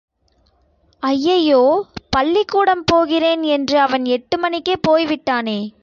ஐயையோ 1.03 1.59
பள்ளிக்கூடம் 2.15 2.83
போகிறேன் 2.83 3.43
என்று 3.51 3.79
அவன் 3.79 4.05
எட்டு 4.07 4.37
மணிக்கே 4.37 4.75
போய்விட்டானே! 4.87 5.59